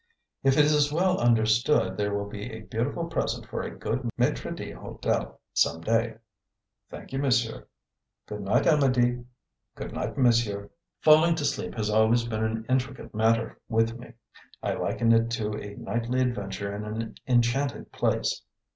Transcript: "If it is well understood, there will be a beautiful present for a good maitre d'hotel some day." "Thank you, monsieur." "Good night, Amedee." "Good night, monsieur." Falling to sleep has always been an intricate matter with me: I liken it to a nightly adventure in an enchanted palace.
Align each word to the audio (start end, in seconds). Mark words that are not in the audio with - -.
"If 0.41 0.57
it 0.57 0.65
is 0.65 0.91
well 0.91 1.19
understood, 1.19 1.95
there 1.95 2.11
will 2.11 2.27
be 2.27 2.51
a 2.51 2.61
beautiful 2.61 3.05
present 3.05 3.45
for 3.45 3.61
a 3.61 3.69
good 3.77 4.09
maitre 4.17 4.49
d'hotel 4.51 5.39
some 5.53 5.81
day." 5.81 6.15
"Thank 6.89 7.13
you, 7.13 7.19
monsieur." 7.19 7.67
"Good 8.25 8.41
night, 8.41 8.65
Amedee." 8.65 9.23
"Good 9.75 9.91
night, 9.93 10.17
monsieur." 10.17 10.71
Falling 11.01 11.35
to 11.35 11.45
sleep 11.45 11.75
has 11.75 11.91
always 11.91 12.23
been 12.25 12.43
an 12.43 12.65
intricate 12.67 13.13
matter 13.13 13.59
with 13.69 13.99
me: 13.99 14.13
I 14.63 14.73
liken 14.73 15.11
it 15.13 15.29
to 15.33 15.51
a 15.53 15.75
nightly 15.75 16.21
adventure 16.21 16.75
in 16.75 16.83
an 16.83 17.17
enchanted 17.27 17.91
palace. 17.91 18.41